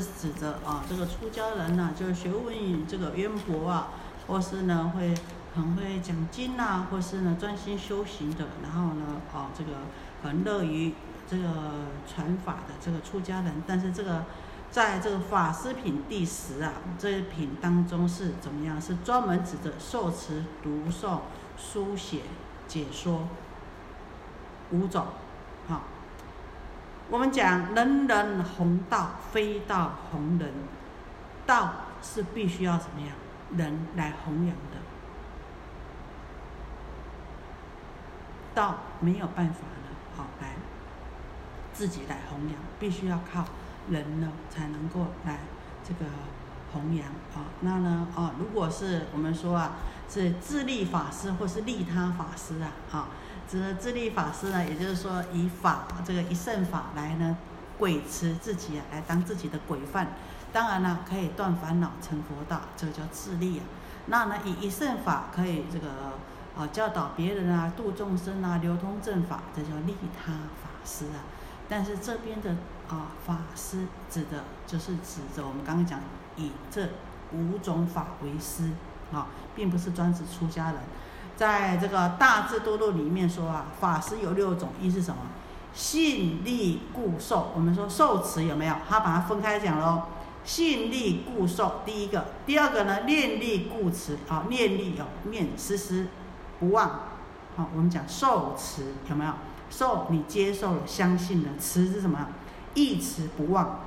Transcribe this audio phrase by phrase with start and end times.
[0.00, 3.88] 是指着啊这个出家人呐、就是学问这个渊博啊，
[4.26, 5.14] 或是呢会
[5.54, 9.72] 很会讲经呐、或是呢专心修行的，然后呢啊这个
[10.22, 10.94] 很乐于
[11.28, 11.44] 这个
[12.06, 14.24] 传法的这个出家人，但是这个。
[14.72, 18.80] 在这个法师品第十啊，这一品当中是怎么样？
[18.80, 21.18] 是专门指着受持、读诵、
[21.58, 22.22] 书写、
[22.66, 23.28] 解说
[24.70, 25.08] 五种。
[25.68, 25.82] 好，
[27.12, 30.50] 我们讲人人弘道，非道弘人。
[31.44, 33.10] 道是必须要怎么样？
[33.54, 34.78] 人来弘扬的。
[38.54, 40.54] 道没有办法呢，好来
[41.74, 43.44] 自己来弘扬，必须要靠。
[43.90, 45.40] 人呢才能够来
[45.84, 46.08] 这个
[46.72, 49.72] 弘扬啊，那呢啊，如果是我们说啊，
[50.08, 53.08] 是自利法师或是利他法师啊，啊，
[53.48, 57.36] 这自利法师呢，也就是说以法这个一圣法来呢，
[57.78, 60.08] 鬼持自己啊，来当自己的鬼犯，
[60.52, 63.64] 当然了，可以断烦恼成佛道，这个叫自利啊。
[64.06, 65.88] 那呢，以一圣法可以这个
[66.56, 71.20] 啊教导别人啊，度众生啊，流通正法，这叫利他法师啊。
[71.68, 72.50] 但是这边的
[72.88, 76.00] 啊法师指的就是指着我们刚刚讲
[76.36, 76.88] 以这
[77.32, 78.70] 五种法为师
[79.12, 80.76] 啊，并不是专指出家人。
[81.42, 85.22] 在这个大智多论里面说啊，法师有六种，一是什么？
[85.74, 87.50] 信力固受。
[87.56, 88.74] 我们说受持有没有？
[88.88, 90.02] 他把它分开讲喽。
[90.44, 96.06] 信力固受，第一个；第二个呢，念力固持啊，念力有念时时
[96.60, 96.88] 不忘。
[97.56, 99.32] 好，我们讲受持有没有？
[99.68, 102.28] 受你接受了，相信了，持是什么？
[102.74, 103.80] 意持不忘，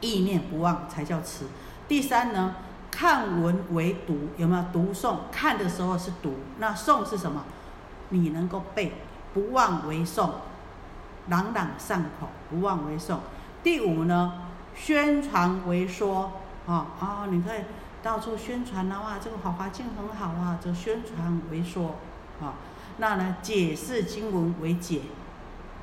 [0.00, 1.44] 意念不忘才叫持。
[1.86, 2.54] 第三呢，
[2.90, 5.16] 看文为读，有没有读诵？
[5.30, 7.44] 看的时候是读，那诵是什么？
[8.10, 8.92] 你能够背，
[9.32, 10.30] 不忘为诵，
[11.28, 13.18] 朗朗上口，不忘为诵。
[13.62, 14.34] 第五呢，
[14.74, 16.32] 宣传为说，
[16.66, 17.60] 啊啊，你可以
[18.02, 21.96] 到处宣传的话，这个《好环境》很好啊，就宣传为说，
[22.40, 22.54] 啊。
[22.98, 23.36] 那呢？
[23.40, 25.00] 解释经文为解，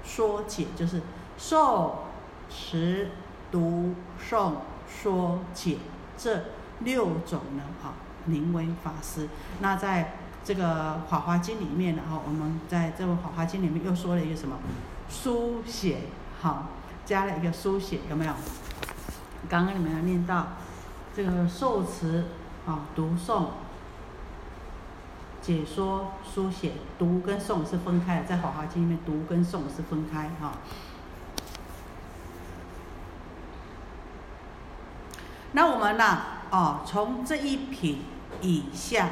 [0.04, 1.02] 说解就是
[1.36, 2.04] 受
[2.48, 3.10] 持
[3.52, 4.52] 读诵
[4.88, 5.78] 说解
[6.16, 6.44] 这
[6.80, 7.94] 六种呢，啊，
[8.26, 9.28] 名为法师。
[9.60, 14.58] 那在这个《法华经》里面呢，哈，我们在这个《法华经》里面又说了一个什么？
[15.10, 16.02] 书写，
[16.42, 16.68] 好，
[17.06, 18.34] 加了一个书写，有没有？
[19.50, 20.48] 刚刚你们有念到
[21.16, 22.26] 这个受持
[22.66, 23.48] 啊，读诵。
[25.42, 30.54] 解说、书写、读跟诵是分开的，在《法华经》里面，读跟诵是分开哈。
[35.54, 36.37] 那我们呢？
[36.52, 38.00] 哦，从这一品
[38.42, 39.10] 以下，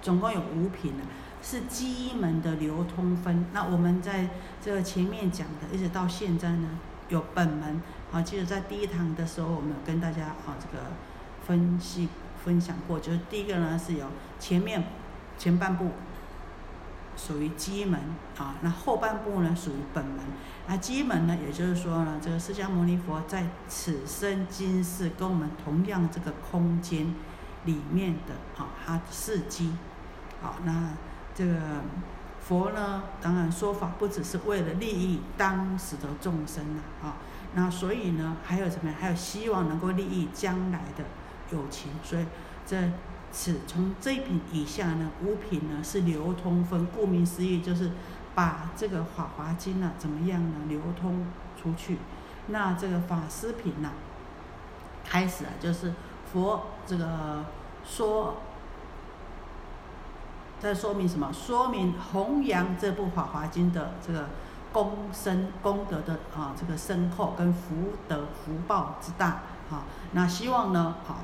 [0.00, 1.04] 总共有五品呢，
[1.42, 3.46] 是基门的流通分。
[3.52, 4.28] 那我们在
[4.60, 6.68] 这前面讲的，一直到现在呢，
[7.08, 7.80] 有本门。
[8.12, 10.84] 啊，记得在第一堂的时候，我们有跟大家啊这个
[11.46, 12.08] 分析
[12.44, 14.06] 分享过，就是第一个呢是有
[14.38, 14.84] 前面。
[15.38, 15.90] 前半部
[17.16, 18.00] 属于基门
[18.38, 20.18] 啊，那后半部呢属于本门。
[20.66, 27.14] 那基门呢，也就是说呢，这个释迦牟尼佛在此生今世跟我们同样这个空间
[27.64, 29.72] 里面的啊，他是基。
[30.40, 30.90] 好，那
[31.34, 31.54] 这个
[32.40, 37.16] 佛呢，当然说法不只是为了利益当时的众生呐，啊，
[37.54, 38.92] 那所以呢，还有什么？
[39.00, 41.04] 还有希望能够利益将来的
[41.50, 42.24] 有情，所以
[42.66, 42.76] 这。
[43.32, 47.90] 此从这品以下呢，五品呢是流通分，顾名思义就是
[48.34, 51.26] 把这个《法华经》呢怎么样呢流通
[51.60, 51.96] 出去。
[52.48, 53.90] 那这个法师品呢，
[55.02, 55.94] 开始啊就是
[56.30, 57.44] 佛这个
[57.86, 58.36] 说，
[60.60, 61.32] 在说明什么？
[61.32, 64.26] 说明弘扬这部《法华经》的这个
[64.74, 69.40] 功深功德的啊这个深厚跟福德福报之大
[69.70, 69.84] 啊。
[70.12, 71.20] 那希望呢好。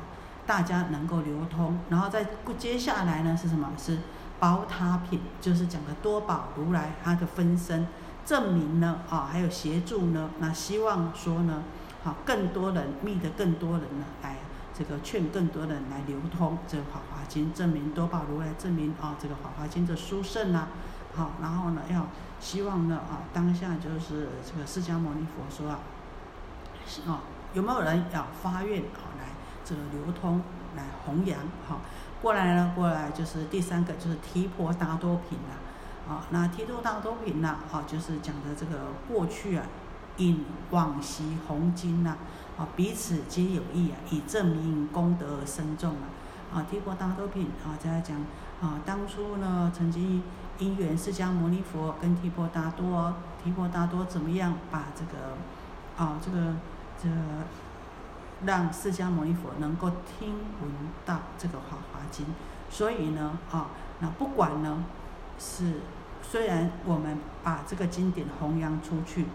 [0.48, 2.26] 大家能够流通，然后再
[2.56, 3.70] 接下来呢是什么？
[3.76, 3.98] 是
[4.40, 7.86] 宝塔品，就是讲的多宝如来他的分身
[8.24, 10.30] 证明呢啊，还有协助呢。
[10.38, 11.64] 那希望说呢，
[12.02, 14.36] 好更多人密的更多人呢来
[14.72, 20.68] 这个劝更多人来流通这个法华经，证明多宝如来证明啊这个法华经的殊胜啊。
[21.14, 22.06] 好，然后呢要
[22.40, 25.80] 希望呢啊当下就是这个释迦牟尼佛说啊，
[27.06, 27.20] 啊
[27.52, 29.37] 有没有人要发愿啊来？
[29.68, 30.40] 这个流通
[30.74, 31.38] 来弘扬，
[31.68, 31.76] 哈，
[32.22, 39.66] 过来呢，过来就是第三个就是提婆达多品了，啊，那提婆达多品呢，啊，就是讲的这个过去啊，
[40.16, 42.16] 引往昔弘经呐，
[42.56, 46.08] 啊，彼此皆有益啊，以证明功德而深重啊，
[46.54, 48.16] 啊，提婆达多品啊，再讲
[48.62, 50.22] 啊，当初呢，曾经
[50.58, 53.12] 因缘释迦牟尼佛跟提婆达多，
[53.44, 55.36] 提婆达多怎么样把这个，
[56.02, 56.54] 啊，这个。
[57.00, 57.08] 这
[58.44, 60.70] 让释迦牟尼佛能够听闻
[61.04, 62.26] 到这个《法华经》，
[62.70, 63.68] 所以呢，啊，
[64.00, 64.84] 那不管呢
[65.38, 65.80] 是
[66.22, 69.26] 虽然我们把这个经典弘扬出去，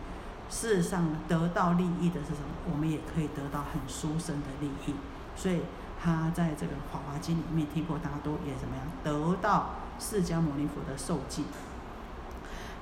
[0.49, 2.71] 事实上得到利益的是什么？
[2.71, 4.95] 我们也可以得到很殊胜的利益。
[5.35, 5.61] 所以
[6.01, 11.45] 他在这个《法华经》里面，提婆达多也怎么样得到释迦牟尼佛的受记。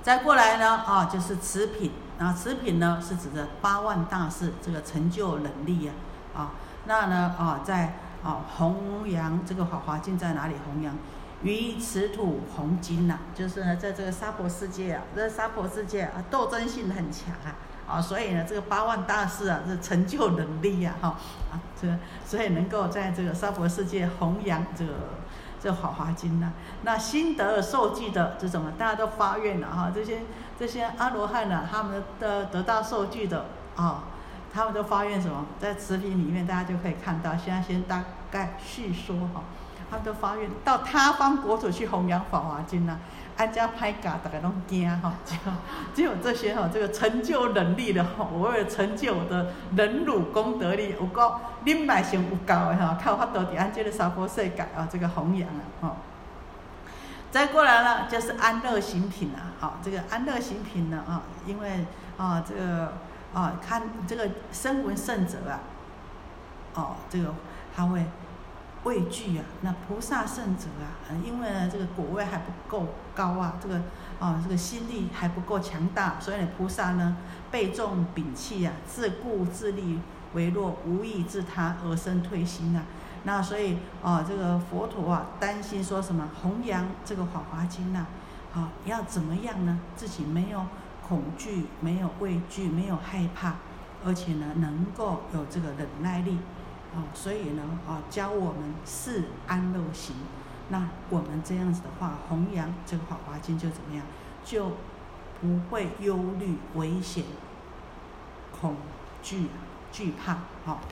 [0.02, 5.94] 再过来呢，啊，就是持品，那持品呢是指的八万大士这个成就能力啊，
[6.34, 6.52] 啊，
[6.86, 10.94] 那呢，啊，在啊弘扬这个《法华经》在哪里弘扬？
[11.42, 17.54] 于此土弘经呐，就是呢，在这个娑婆世界啊，这娑婆世界啊，斗争性很强啊，
[17.88, 21.16] 啊，所以呢，这个八万大士啊，这成就能力呀，哈，
[21.50, 21.88] 啊，这
[22.24, 24.92] 所以能够在这个娑婆世界弘扬这个。
[25.62, 26.52] 这《法华经》呢，
[26.82, 29.92] 那心得受记的这种啊，大家都发愿了哈。
[29.94, 30.22] 这些
[30.58, 33.46] 这些阿罗汉呢，他们的得到受记的
[33.76, 34.02] 啊，
[34.52, 35.46] 他们都发愿什么？
[35.58, 37.36] 在词品里面大家就可以看到。
[37.36, 39.42] 现在先大概叙说哈，
[39.90, 42.98] 他们都发愿到他方国土去弘扬《法华经》呢。
[43.34, 45.52] 安家拍嘎，大家拢惊哈，只有
[45.94, 55.96] 只有这些哈，这个成就能力的哈，我为了成就我的忍辱功德力，有够恁百姓有够的哈，靠法度伫安这个娑婆世界啊，这个弘扬啊，哈。
[57.30, 61.86] 再过来了就是安乐行品啊，好，这个安乐行品呢啊，因为
[62.18, 62.92] 啊这个
[63.34, 65.60] 啊看这个声闻圣者啊，
[66.74, 67.34] 哦这个
[67.74, 68.04] 他会。
[68.84, 73.80] 畏惧啊，那菩萨圣者啊，因为呢这个果位还不够高啊，这个
[74.18, 77.16] 啊这个心力还不够强大，所以呢菩萨呢
[77.52, 80.00] 背重摒弃啊，自顾自立
[80.34, 82.82] 为弱，无益自他而生退心呐。
[83.22, 88.06] 那所以啊这个佛陀啊担心说什么弘扬这个法华经呐，
[88.52, 89.78] 啊要怎么样呢？
[89.94, 90.66] 自己没有
[91.12, 93.56] 恐惧，没有畏惧，没有害怕，
[94.02, 96.38] 而且呢能够有这个忍耐力。
[96.94, 100.14] 啊，所以呢，啊，教我们是安乐行，
[100.70, 104.04] 那我们这样子的话，弘扬这个《法华经》就怎么样，
[104.42, 104.72] 就
[105.40, 107.24] 不会忧虑、危险、
[108.58, 108.76] 恐
[109.22, 109.48] 惧、
[109.90, 110.82] 惧怕，好。